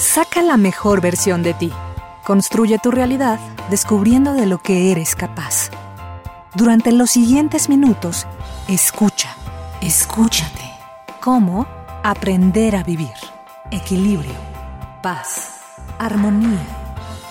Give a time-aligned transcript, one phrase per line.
[0.00, 1.70] Saca la mejor versión de ti.
[2.24, 5.68] Construye tu realidad descubriendo de lo que eres capaz.
[6.54, 8.26] Durante los siguientes minutos,
[8.66, 9.36] escucha,
[9.82, 10.64] escúchate.
[11.20, 11.66] ¿Cómo?
[12.02, 13.12] Aprender a vivir.
[13.70, 14.32] Equilibrio,
[15.02, 15.60] paz,
[15.98, 16.64] armonía,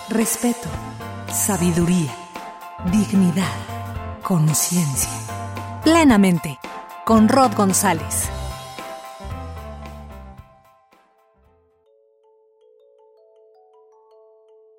[0.08, 0.68] respeto,
[1.28, 2.14] sabiduría,
[2.92, 3.52] dignidad,
[4.22, 5.10] conciencia.
[5.82, 6.60] Plenamente,
[7.04, 8.30] con Rod González.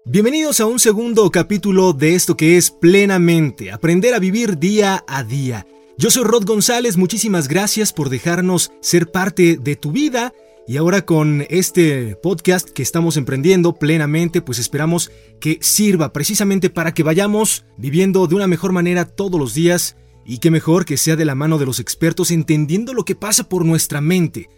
[0.04, 5.24] Bienvenidos a un segundo capítulo de esto que es plenamente, aprender a vivir día a
[5.24, 5.68] día.
[5.96, 10.34] Yo soy Rod González, muchísimas gracias por dejarnos ser parte de tu vida
[10.68, 16.96] y ahora con este podcast que estamos emprendiendo plenamente, pues esperamos que sirva precisamente para
[16.96, 21.16] que vayamos viviendo de una mejor manera todos los días y que mejor que sea
[21.16, 24.50] de la mano de los expertos entendiendo lo que pasa por nuestra mente.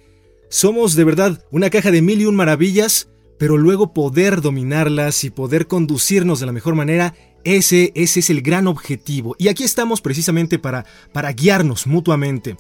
[0.48, 3.10] Somos de verdad una caja de mil y un maravillas
[3.44, 7.14] pero luego poder dominarlas y poder conducirnos de la mejor manera,
[7.44, 9.36] ese, ese es el gran objetivo.
[9.38, 12.56] Y aquí estamos precisamente para, para guiarnos mutuamente.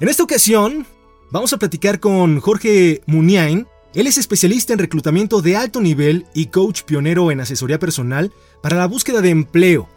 [0.00, 0.88] En esta ocasión,
[1.30, 3.68] vamos a platicar con Jorge Muniain.
[3.94, 8.76] Él es especialista en reclutamiento de alto nivel y coach pionero en asesoría personal para
[8.76, 9.88] la búsqueda de empleo.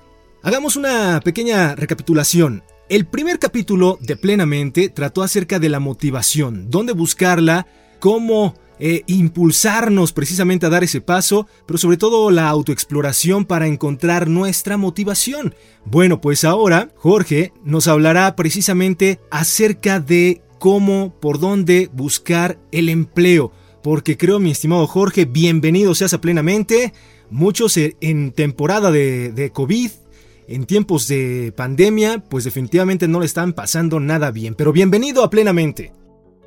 [0.44, 2.62] Hagamos una pequeña recapitulación.
[2.90, 7.66] El primer capítulo de Plenamente trató acerca de la motivación, dónde buscarla,
[8.00, 14.28] cómo eh, impulsarnos precisamente a dar ese paso, pero sobre todo la autoexploración para encontrar
[14.28, 15.56] nuestra motivación.
[15.86, 23.52] Bueno, pues ahora Jorge nos hablará precisamente acerca de cómo, por dónde buscar el empleo.
[23.84, 26.94] Porque creo, mi estimado Jorge, bienvenido seas a plenamente.
[27.30, 29.92] Muchos en temporada de, de COVID,
[30.48, 34.56] en tiempos de pandemia, pues definitivamente no le están pasando nada bien.
[34.56, 35.94] Pero bienvenido a plenamente.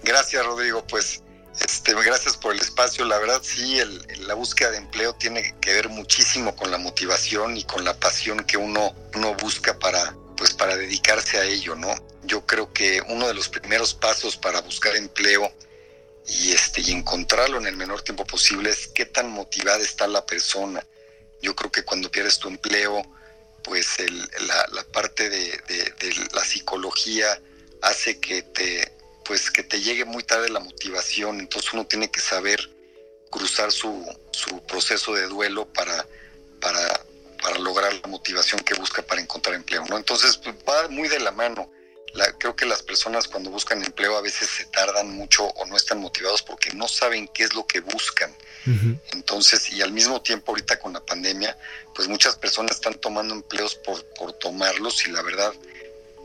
[0.03, 0.85] Gracias, Rodrigo.
[0.89, 1.23] Pues
[1.59, 3.05] este, gracias por el espacio.
[3.05, 3.79] La verdad, sí,
[4.21, 8.45] la búsqueda de empleo tiene que ver muchísimo con la motivación y con la pasión
[8.45, 8.95] que uno,
[9.41, 11.93] busca para, pues, para dedicarse a ello, ¿no?
[12.23, 15.53] Yo creo que uno de los primeros pasos para buscar empleo
[16.29, 20.25] y, este, y encontrarlo en el menor tiempo posible es qué tan motivada está la
[20.25, 20.87] persona.
[21.43, 23.03] Yo creo que cuando pierdes tu empleo,
[23.65, 23.97] pues
[24.41, 27.41] la, la, parte de la psicología
[27.83, 29.00] hace que te
[29.31, 32.69] pues que te llegue muy tarde la motivación, entonces uno tiene que saber
[33.31, 36.05] cruzar su, su proceso de duelo para,
[36.61, 37.01] para,
[37.41, 39.99] para, lograr la motivación que busca para encontrar empleo, ¿no?
[39.99, 41.71] Entonces pues, va muy de la mano.
[42.13, 45.77] La, creo que las personas cuando buscan empleo a veces se tardan mucho o no
[45.77, 48.35] están motivados porque no saben qué es lo que buscan.
[49.13, 51.57] Entonces, y al mismo tiempo ahorita con la pandemia,
[51.95, 55.55] pues muchas personas están tomando empleos por, por tomarlos y la verdad,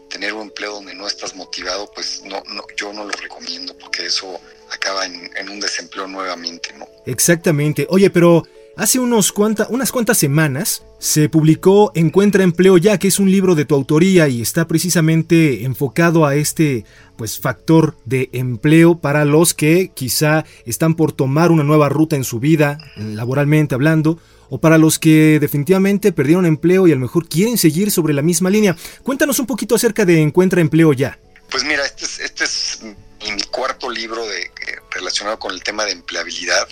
[0.09, 4.05] tener un empleo donde no estás motivado, pues no, no yo no lo recomiendo porque
[4.05, 4.39] eso
[4.69, 6.87] acaba en, un desempleo nuevamente, ¿no?
[7.05, 7.85] Exactamente.
[7.89, 8.43] Oye, pero
[8.77, 13.55] hace unos cuanta, unas cuantas semanas se publicó Encuentra Empleo Ya, que es un libro
[13.55, 16.85] de tu autoría y está precisamente enfocado a este
[17.17, 22.23] pues factor de empleo para los que quizá están por tomar una nueva ruta en
[22.23, 24.19] su vida, laboralmente hablando,
[24.49, 28.21] o para los que definitivamente perdieron empleo y a lo mejor quieren seguir sobre la
[28.21, 28.75] misma línea.
[29.03, 31.17] Cuéntanos un poquito acerca de Encuentra Empleo Ya.
[31.49, 34.51] Pues mira, este es, este es mi cuarto libro de,
[34.91, 36.67] relacionado con el tema de empleabilidad.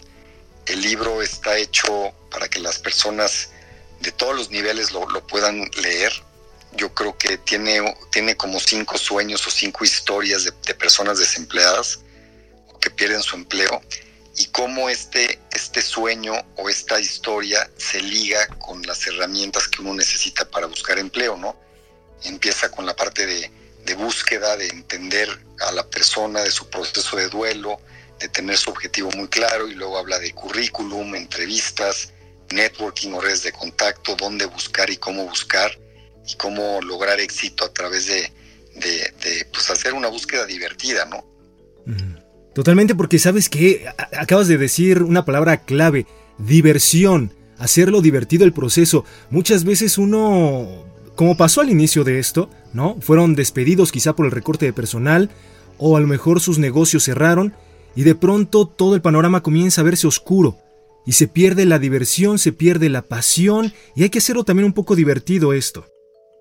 [0.66, 3.50] El libro está hecho para que las personas
[4.00, 6.12] de todos los niveles lo, puedan leer.
[6.74, 12.00] Yo creo que tiene, tiene como cinco sueños o cinco historias de, de personas desempleadas
[12.80, 13.82] que pierden su empleo
[14.36, 19.94] y cómo este, este sueño o esta historia se liga con las herramientas que uno
[19.94, 21.56] necesita para buscar empleo, ¿no?
[22.24, 23.52] Empieza con la parte de,
[23.86, 25.30] de búsqueda, de entender
[25.60, 27.80] a la persona, de su proceso de duelo,
[28.24, 32.14] de tener su objetivo muy claro y luego habla de currículum, entrevistas,
[32.54, 35.70] networking o redes de contacto, dónde buscar y cómo buscar
[36.26, 38.32] y cómo lograr éxito a través de,
[39.52, 41.26] pues hacer una búsqueda divertida, ¿no?
[42.56, 43.86] Totalmente porque sabes que
[44.18, 46.06] acabas de decir una palabra clave,
[46.38, 49.04] diversión, hacerlo divertido el proceso.
[49.32, 50.86] Muchas veces uno,
[51.16, 52.96] como pasó al inicio de esto, ¿no?
[53.02, 55.30] Fueron despedidos quizá por el recorte de personal
[55.78, 57.54] o a lo mejor sus negocios cerraron
[57.96, 60.58] y de pronto todo el panorama comienza a verse oscuro
[61.06, 64.74] y se pierde la diversión, se pierde la pasión y hay que hacerlo también un
[64.74, 65.86] poco divertido esto.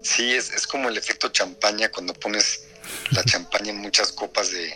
[0.00, 2.64] Sí, es, es como el efecto champaña cuando pones
[3.10, 4.74] la champaña en muchas copas de,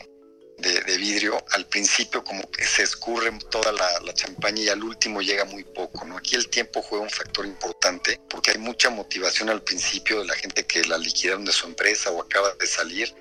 [0.59, 1.43] de, vidrio.
[1.53, 5.65] Al principio como que se escurre toda la, la, champaña y al último llega muy
[5.65, 6.05] poco.
[6.05, 6.17] ¿no?
[6.17, 10.35] Aquí el tiempo juega un factor importante porque hay mucha motivación al principio de la
[10.35, 13.15] gente que la liquidaron de su empresa o acaba de salir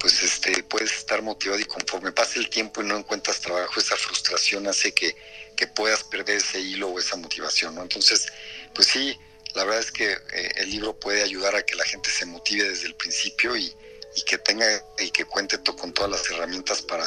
[0.00, 3.96] pues este, puedes estar motivado y conforme pase el tiempo y no encuentras trabajo, esa
[3.96, 5.14] frustración hace que,
[5.54, 7.82] que puedas perder ese hilo o esa motivación, ¿no?
[7.82, 8.26] Entonces,
[8.74, 9.16] pues sí,
[9.54, 12.68] la verdad es que eh, el libro puede ayudar a que la gente se motive
[12.68, 13.74] desde el principio y,
[14.16, 14.66] y que tenga
[14.98, 17.06] y que cuente con todas las herramientas para,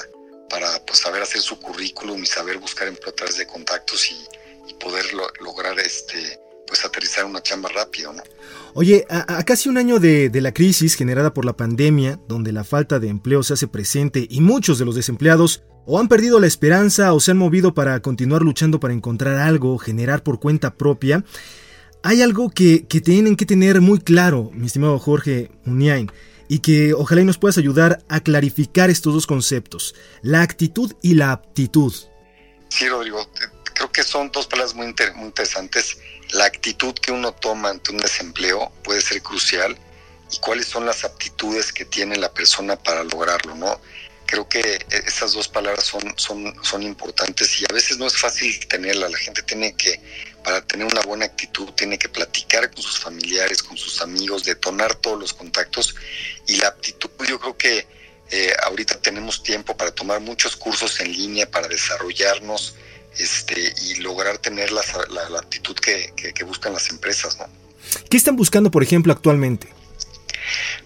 [0.49, 4.27] para pues, saber hacer su currículum y saber buscar empleo a través de contactos y,
[4.67, 8.23] y poder lograr este pues aterrizar una chamba rápido, ¿no?
[8.75, 12.63] Oye, a, casi un año de, de, la crisis generada por la pandemia, donde la
[12.63, 16.47] falta de empleo se hace presente y muchos de los desempleados o han perdido la
[16.47, 21.23] esperanza o se han movido para continuar luchando para encontrar algo, generar por cuenta propia,
[22.01, 26.11] hay algo que, que tienen que tener muy claro, mi estimado Jorge Uniain,
[26.47, 31.15] y que ojalá y nos puedas ayudar a clarificar estos dos conceptos, la actitud y
[31.15, 31.93] la aptitud.
[32.69, 33.25] Sí, Rodrigo,
[33.73, 35.97] creo que son dos palabras muy, muy interesantes
[36.31, 39.77] la actitud que uno toma ante un desempleo puede ser crucial
[40.31, 43.79] y cuáles son las aptitudes que tiene la persona para lograrlo, ¿no?
[44.25, 48.67] Creo que esas dos palabras son, son, son importantes y a veces no es fácil
[48.67, 49.09] tenerla.
[49.09, 50.01] La gente tiene que,
[50.43, 54.95] para tener una buena actitud, tiene que platicar con sus familiares, con sus amigos, detonar
[54.95, 55.93] todos los contactos
[56.47, 57.87] y la aptitud yo creo que
[58.31, 62.75] eh, ahorita tenemos tiempo para tomar muchos cursos en línea, para desarrollarnos,
[63.17, 67.37] este, y lograr tener la, la, actitud que, buscan las empresas.
[67.37, 67.47] ¿no?
[68.09, 69.67] ¿Qué están buscando, por ejemplo, actualmente?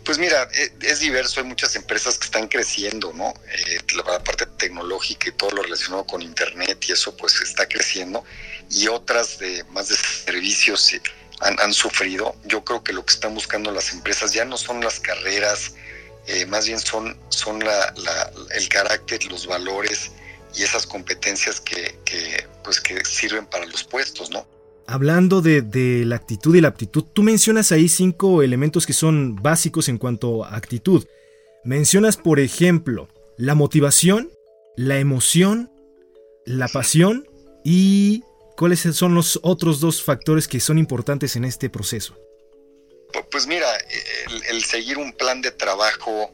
[0.03, 3.33] Pues mira, e, es, diverso, hay muchas empresas que están creciendo, ¿no?
[3.51, 8.23] Eh, la parte tecnológica y todo lo relacionado con Internet y eso pues está creciendo
[8.69, 10.93] y otras de más de servicios
[11.39, 12.35] han, han sufrido.
[12.45, 15.73] Yo creo que lo que están buscando las empresas ya no son las carreras,
[16.27, 17.93] eh, más bien son, son la,
[18.51, 20.11] el carácter, los valores,
[20.55, 21.95] y esas competencias que,
[22.63, 24.47] pues que sirven para los puestos, ¿no?
[24.85, 29.35] Hablando de, de, la actitud y la aptitud, tú mencionas ahí cinco elementos que son
[29.35, 31.05] básicos en cuanto a actitud.
[31.65, 34.31] Mencionas, por ejemplo, la motivación,
[34.77, 35.69] la emoción,
[36.45, 37.27] la pasión
[37.65, 38.23] y
[38.55, 42.15] cuáles son los otros dos factores que son importantes en este proceso.
[43.31, 43.67] Pues mira,
[44.49, 46.31] el seguir un plan de trabajo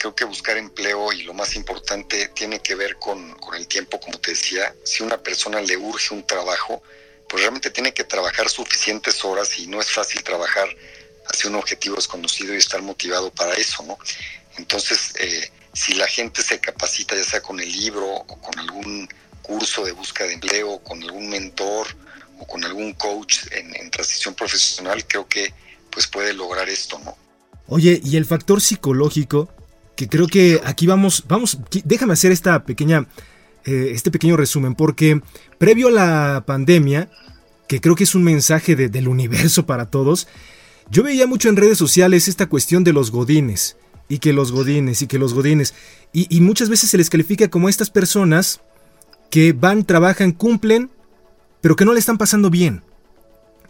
[0.00, 4.18] creo que buscar empleo y lo más importante tiene que ver con, el tiempo, como
[4.18, 4.74] te decía.
[4.82, 6.82] Si una persona le urge un trabajo,
[7.28, 10.66] pues realmente tiene que trabajar suficientes horas y no es fácil trabajar
[11.26, 13.98] hacia un objetivo desconocido y estar motivado para eso, ¿no?
[14.56, 19.06] Entonces, eh, si la gente se capacita, ya sea con el libro o con algún
[19.42, 21.86] curso de búsqueda de empleo, con algún mentor
[22.38, 25.52] o con algún coach en, en transición profesional, creo que
[25.90, 27.18] pues puede lograr esto, ¿no?
[27.66, 29.52] Oye, y el factor psicológico,
[30.00, 33.06] que creo que aquí vamos, vamos, déjame hacer esta pequeña,
[33.66, 35.20] eh, este pequeño resumen, porque
[35.58, 37.10] previo a la pandemia,
[37.68, 40.26] que creo que es un mensaje del universo para todos,
[40.90, 43.76] yo veía mucho en redes sociales esta cuestión de los godines,
[44.08, 45.74] y que los godines, y que los godines,
[46.14, 48.62] y, y muchas veces se les califica como estas personas
[49.30, 50.88] que van, trabajan, cumplen,
[51.60, 52.82] pero que no le están pasando bien,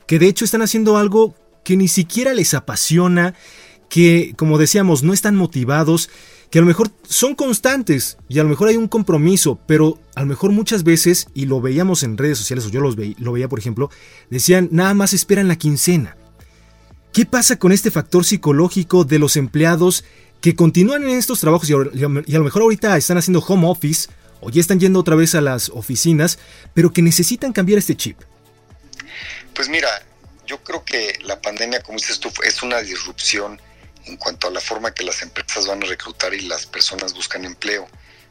[0.07, 1.35] que de hecho están haciendo algo
[1.65, 3.35] que ni siquiera les apasiona,
[3.91, 6.09] que, como decíamos, no están motivados,
[6.51, 10.21] que a lo mejor son constantes y a lo mejor hay un compromiso, pero a
[10.21, 13.49] lo mejor muchas veces, y lo veíamos en redes sociales, o yo los lo veía
[13.49, 13.91] por ejemplo,
[14.31, 16.17] decían, nada más esperan la quincena.
[17.13, 20.05] ¿Qué pasa con este factor psicológico de los empleados
[20.41, 24.09] que continúan en estos trabajos y a lo mejor ahorita están haciendo home office
[24.41, 26.39] o ya están yendo otra vez a las oficinas,
[26.73, 28.17] pero que necesitan cambiar este chip?
[29.53, 29.89] Pues mira,
[30.47, 33.61] yo creo que la pandemia, como dices tú, es una disrupción
[34.07, 37.45] en cuanto a la forma que las empresas van a reclutar y las personas buscan
[37.45, 37.89] empleo.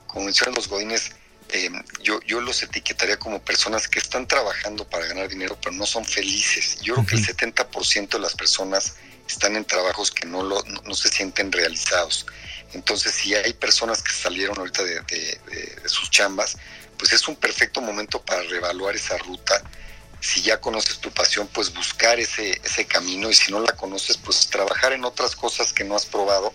[0.07, 1.11] Como mencionan los godines,
[1.49, 1.69] eh,
[2.01, 6.05] yo, yo los etiquetaría como personas que están trabajando para ganar dinero, pero no son
[6.05, 6.79] felices.
[6.81, 8.95] Yo creo que el 70% de las personas
[9.27, 12.25] están en trabajos que no, lo, no, se sienten realizados.
[12.73, 16.57] Entonces, si hay personas que salieron ahorita de, de sus chambas,
[16.97, 19.63] pues es un perfecto momento para reevaluar esa ruta
[20.19, 24.17] si ya conoces tu pasión, pues buscar ese, ese camino y si no la conoces,
[24.17, 26.53] pues trabajar en otras cosas que no has probado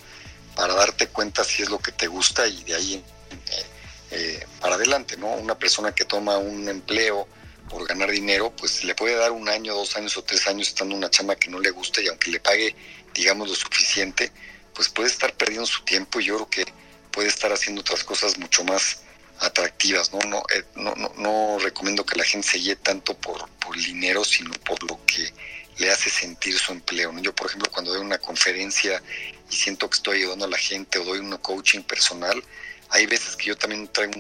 [0.55, 3.67] para darte cuenta si es lo que te gusta y de ahí eh,
[4.11, 5.29] eh, para adelante, ¿no?
[5.35, 7.27] Una persona que toma un empleo
[7.69, 10.95] por ganar dinero, pues le puede dar un año, dos años o tres años estando
[10.95, 12.77] una chamba que no le gusta y aunque le pague,
[13.15, 14.31] digamos, lo suficiente,
[14.75, 16.73] pues puede estar perdiendo su tiempo y yo creo que
[17.11, 19.01] puede estar haciendo otras cosas mucho más
[19.45, 20.19] atractivas, ¿no?
[20.29, 23.85] No, eh, no, no, no, recomiendo que la gente se guíe tanto por, por el
[23.85, 25.33] dinero, sino por lo que
[25.79, 27.13] le hace sentir su empleo.
[27.13, 27.21] ¿no?
[27.21, 29.03] Yo, por ejemplo, cuando doy una conferencia
[29.51, 32.43] y siento que estoy ayudando a la gente o doy un coaching personal,
[32.91, 34.13] hay veces que yo también traigo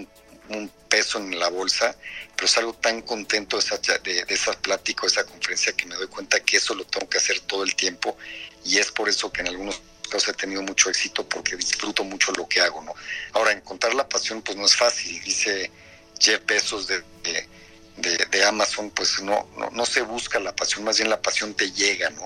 [0.48, 1.96] un, peso en la bolsa,
[2.36, 5.96] pero salgo tan contento de esa, de, de esa plática o esa conferencia que me
[5.96, 8.16] doy cuenta que eso lo tengo que hacer todo el tiempo
[8.64, 9.82] y es por eso que en algunos
[10.28, 12.82] he tenido mucho éxito porque disfruto mucho lo que hago.
[12.82, 12.94] ¿no?
[13.32, 15.70] Ahora, encontrar la pasión pues no es fácil, dice
[16.18, 17.02] Jeff Bezos de,
[17.96, 21.70] de, Amazon, pues no, no, no, se busca la pasión, más bien la pasión te
[21.70, 22.22] llega, ¿no?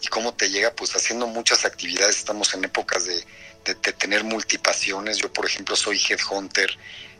[0.00, 0.74] ¿Y cómo te llega?
[0.74, 3.24] Pues haciendo muchas actividades, estamos en épocas de,
[3.64, 5.18] de, tener multipasiones.
[5.18, 6.76] Yo, por ejemplo, soy headhunter,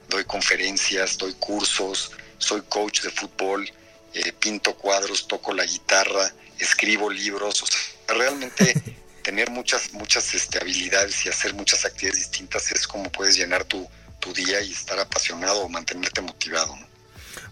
[0.09, 3.71] doy conferencias, doy cursos, soy coach de fútbol,
[4.15, 7.65] eh, pinto cuadros, toco la guitarra, escribo libros.
[8.09, 8.75] Realmente
[9.23, 13.89] tener muchas, muchas este, habilidades y hacer muchas actividades distintas es como puedes llenar tu,
[14.21, 16.77] tu día y estar apasionado o mantenerte motivado.
[16.77, 16.87] ¿no?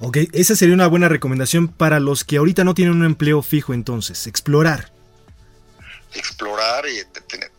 [0.01, 3.75] Ok, esa sería una buena recomendación para los que ahorita no tienen un empleo fijo
[3.75, 4.91] entonces, explorar.
[6.15, 7.03] Explorar y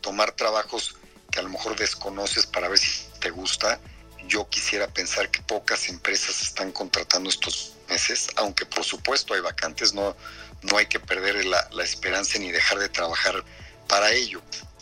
[0.00, 0.96] tomar trabajos
[1.30, 3.80] que a lo mejor desconoces para ver si te gusta.
[4.26, 9.94] Yo quisiera pensar que pocas empresas están contratando estos meses, aunque por supuesto hay vacantes,
[9.94, 10.16] no,
[10.62, 13.44] no hay que perder la, la esperanza ni dejar de trabajar
[13.88, 14.40] para ello.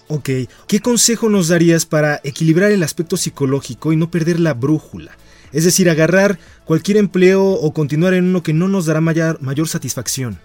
[0.09, 0.28] Ok,
[0.66, 5.16] ¿qué consejo nos darías para equilibrar el aspecto psicológico y no perder la brújula?
[5.52, 9.69] Es decir, agarrar cualquier empleo o continuar en uno que no nos dará mayor, mayor
[9.69, 10.40] satisfacción.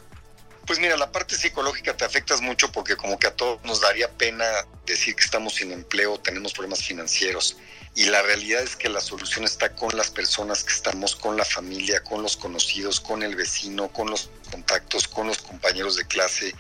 [0.66, 4.10] Pues mira, la parte psicológica te afectas mucho porque como que a todos nos daría
[4.10, 4.46] pena
[4.86, 7.58] decir que estamos sin empleo, tenemos problemas financieros.
[7.96, 11.46] Y la realidad es que la solución está con las personas que estamos, con la
[11.46, 16.54] familia, con los conocidos, con el vecino, con los contactos, con los compañeros de clase,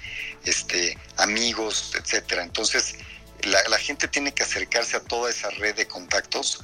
[0.45, 2.41] este, amigos, etcétera.
[2.41, 2.95] Entonces,
[3.43, 6.63] la, gente tiene que acercarse a toda esa red de contactos,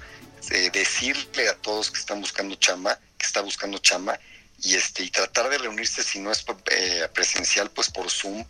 [0.49, 4.17] eh, decirle a todos que están buscando chamba, que está buscando chamba,
[4.63, 8.45] y este y tratar de reunirse si no es eh, presencial pues por Zoom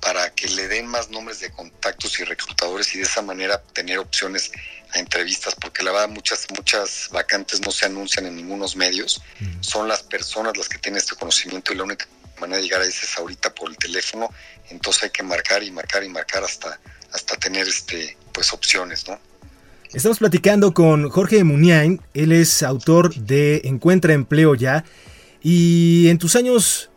[0.00, 3.98] para que le den más nombres de contactos y reclutadores y de esa manera tener
[3.98, 4.52] opciones
[4.92, 9.22] a entrevistas porque la verdad muchas muchas vacantes no se anuncian en ningunos medios.
[9.60, 12.06] Son las personas las que tienen este conocimiento y la única
[12.40, 14.30] manera de llegar a ese es ahorita por el teléfono.
[14.70, 16.78] Entonces hay que marcar y marcar y marcar hasta
[17.12, 19.20] hasta tener este pues opciones no
[19.94, 24.84] Estamos platicando con Jorge Muniain, él es autor de Encuentra Empleo Ya.
[25.40, 26.90] Y en tus años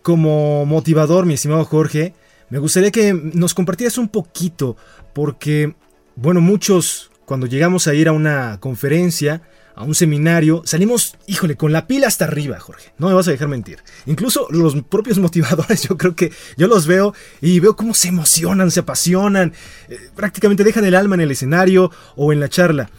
[0.00, 2.14] como motivador, mi estimado Jorge,
[2.50, 4.76] me gustaría que nos compartieras un poquito,
[5.14, 5.74] porque,
[6.16, 9.42] bueno, muchos cuando llegamos a ir a una conferencia,
[9.74, 12.92] a un seminario, salimos, híjole, con la pila hasta arriba, Jorge.
[12.98, 13.78] No me vas a dejar mentir.
[14.06, 18.70] Incluso los propios motivadores, yo creo que yo los veo y veo cómo se emocionan,
[18.70, 19.52] se apasionan,
[19.88, 22.90] eh, prácticamente dejan el alma en el escenario o en la charla.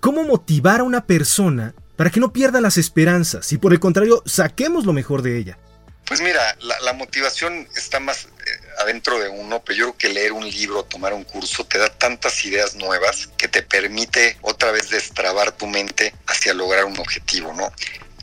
[0.00, 4.22] ¿Cómo motivar a una persona para que no pierda las esperanzas y por el contrario
[4.26, 5.58] saquemos lo mejor de ella?
[6.06, 10.32] Pues mira, la, motivación está más eh, adentro de uno, pero yo creo que leer
[10.32, 14.90] un libro, tomar un curso, te da tantas ideas nuevas que te permite otra vez
[14.90, 17.72] destrabar tu mente hacia lograr un objetivo, ¿no?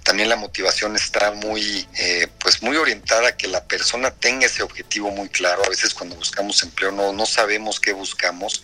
[0.04, 4.62] También la motivación está muy, eh, pues muy orientada a que la persona tenga ese
[4.62, 5.64] objetivo muy claro.
[5.64, 8.64] A veces cuando buscamos empleo no, no sabemos qué buscamos,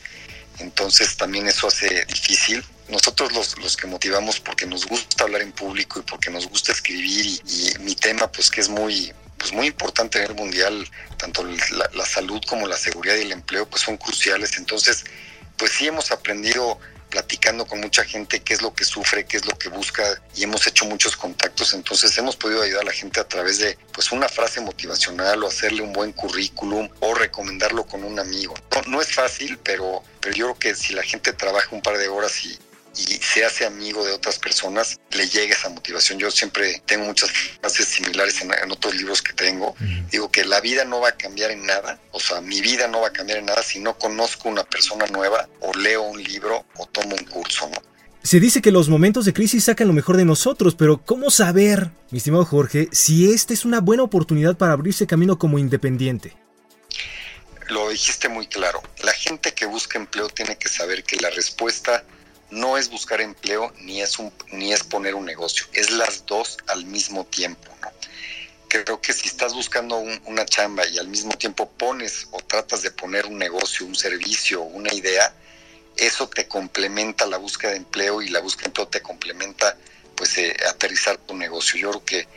[0.60, 5.52] entonces también eso hace difícil nosotros los, los que motivamos porque nos gusta hablar en
[5.52, 9.68] público y porque nos gusta escribir y, mi tema pues que es muy pues muy
[9.68, 13.84] importante en el mundial tanto la, la, salud como la seguridad y el empleo pues
[13.84, 15.06] son cruciales entonces
[15.58, 16.80] pues sí hemos aprendido
[17.10, 20.04] platicando con mucha gente qué es lo que sufre, qué es lo que busca
[20.36, 23.78] y hemos hecho muchos contactos, entonces hemos podido ayudar a la gente a través de
[23.92, 28.54] pues una frase motivacional o hacerle un buen currículum o recomendarlo con un amigo.
[28.76, 31.98] No, no es fácil, pero, pero yo creo que si la gente trabaja un par
[31.98, 32.60] de horas y,
[32.98, 36.20] y se hace amigo de otras personas, le llega esa motivación.
[36.20, 39.76] Yo siempre tengo muchas frases similares en, otros libros que tengo.
[40.12, 43.02] Digo que la vida no va a cambiar en nada, o sea, mi vida no
[43.02, 46.66] va a cambiar en nada si no conozco una persona nueva o leo un libro
[46.78, 47.78] o tomo un curso, ¿no?
[48.22, 51.92] Se dice que los momentos de crisis sacan lo mejor de nosotros, pero ¿cómo saber,
[52.12, 56.36] mi estimado Jorge, si esta es una buena oportunidad para abrirse camino como independiente?
[57.70, 58.82] Lo dijiste muy claro.
[59.04, 62.04] La gente que busca empleo tiene que saber que la respuesta
[62.52, 66.58] no es buscar empleo ni es, un, ni es poner un negocio, es las dos
[66.68, 67.72] al mismo tiempo.
[68.68, 72.92] Creo que si estás buscando una chamba y al mismo tiempo pones o tratas de
[72.92, 75.34] poner un negocio, un servicio, una idea,
[75.98, 79.76] eso te complementa la búsqueda de empleo y la búsqueda de empleo te complementa
[80.16, 81.80] pues eh, aterrizar tu negocio.
[81.80, 82.28] Yo creo que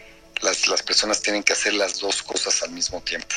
[0.40, 3.35] las, las personas tienen que hacer las dos cosas al mismo tiempo.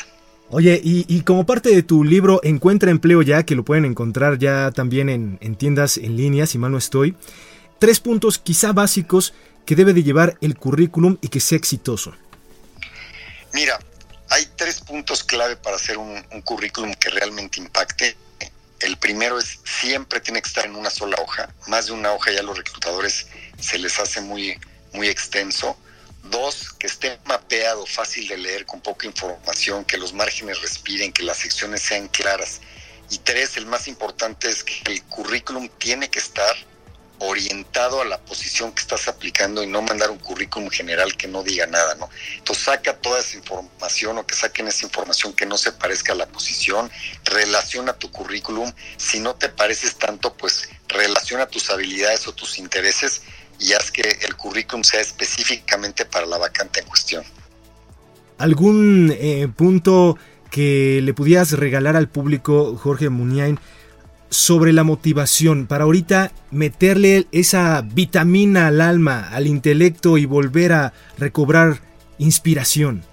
[0.50, 4.70] Oye, y, como parte de tu libro Encuentra Empleo Ya, que lo pueden encontrar ya
[4.70, 7.16] también en, en tiendas en línea, si mal no estoy,
[7.78, 9.34] tres puntos quizá básicos
[9.66, 12.14] que debe de llevar el currículum y que sea exitoso.
[13.52, 13.78] Mira,
[14.30, 18.16] hay tres puntos clave para hacer un, currículum que realmente impacte.
[18.80, 21.52] El primero es siempre tiene que estar en una sola hoja.
[21.66, 23.26] Más de una hoja ya a los reclutadores
[23.58, 24.58] se les hace muy,
[24.92, 25.76] muy extenso.
[26.30, 31.22] Dos, que esté mapeado, fácil de leer, con poca información, que los márgenes respiren, que
[31.22, 32.60] las secciones sean claras.
[33.10, 36.56] Y tres, el más importante es que el currículum tiene que estar
[37.18, 41.42] orientado a la posición que estás aplicando y no mandar un currículum general que no
[41.42, 42.10] diga nada, ¿no?
[42.36, 46.16] Entonces saca toda esa información o que saquen esa información que no se parezca a
[46.16, 46.90] la posición,
[47.24, 53.22] relaciona tu currículum, si no te pareces tanto, pues relaciona tus habilidades o tus intereses
[53.58, 57.24] y haz que el currículum sea específicamente para la vacante en cuestión.
[58.38, 60.18] ¿Algún eh, punto
[60.50, 63.58] que le pudieras regalar al público, Jorge Muniain,
[64.28, 70.92] sobre la motivación, para ahorita meterle esa vitamina al alma, al intelecto y volver a
[71.16, 71.80] recobrar
[72.18, 73.04] inspiración?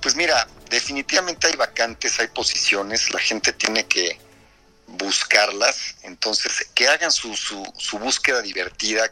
[0.00, 4.18] Pues mira, definitivamente hay vacantes, hay posiciones, la gente tiene que
[4.86, 9.10] buscarlas, entonces que hagan su, su, búsqueda divertida,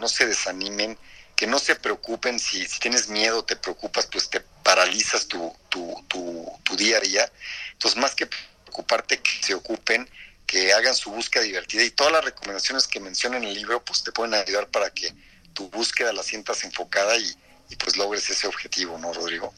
[0.00, 0.98] no se desanimen,
[1.36, 6.04] que no se preocupen, si, si tienes miedo, te preocupas, pues te paralizas tu, tu,
[6.08, 7.32] tu, tu día a día.
[7.72, 8.28] Entonces, más que
[8.64, 10.08] preocuparte, que se ocupen,
[10.48, 14.02] que hagan su búsqueda divertida y todas las recomendaciones que menciona en el libro pues
[14.02, 15.12] te pueden ayudar para que
[15.52, 17.36] tu búsqueda la sientas enfocada y,
[17.76, 19.52] pues logres ese objetivo, ¿no, Rodrigo?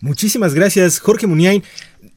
[0.00, 1.64] Muchísimas gracias, Jorge Muniain.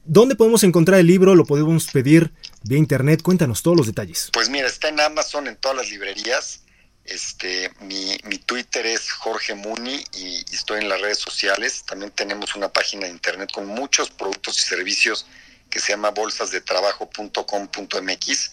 [0.04, 1.34] ¿Dónde podemos encontrar el libro?
[1.34, 2.30] ¿Lo podemos pedir
[2.62, 3.22] vía internet?
[3.22, 4.30] Cuéntanos todos los detalles.
[4.32, 6.62] Pues mira, está en Amazon, en todas las librerías.
[7.04, 11.82] Este, mi, mi Twitter es Jorge Muni y, estoy en las redes sociales.
[11.84, 15.26] También tenemos una página de internet con muchos productos y servicios
[15.68, 18.52] que se llama bolsasdetrabajo.com.mx.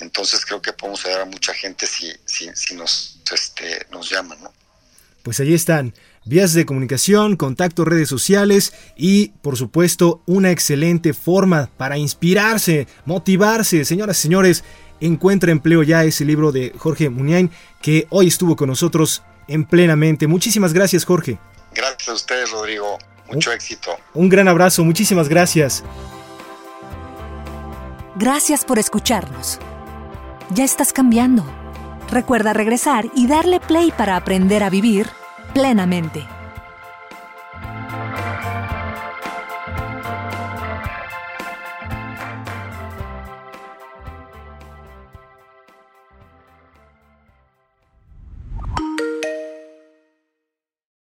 [0.00, 4.42] Entonces creo que podemos ayudar a mucha gente si, si, si nos, este, nos llaman,
[4.42, 4.52] ¿no?
[5.22, 5.94] Pues allí están.
[6.24, 13.84] Vías de comunicación, contacto, redes sociales y, por supuesto, una excelente forma para inspirarse, motivarse.
[13.84, 14.64] Señoras y señores,
[15.00, 17.50] Encuentra Empleo Ya, ese libro de Jorge Muniain,
[17.82, 20.26] que hoy estuvo con nosotros en plenamente.
[20.26, 21.38] Muchísimas gracias, Jorge.
[21.74, 22.98] Gracias a ustedes, Rodrigo.
[23.28, 23.90] Mucho éxito.
[24.14, 25.84] Un gran abrazo, muchísimas gracias.
[28.14, 29.58] Gracias por escucharnos.
[30.50, 31.44] Ya estás cambiando.
[32.10, 35.08] Recuerda regresar y darle play para aprender a vivir
[35.52, 36.26] plenamente.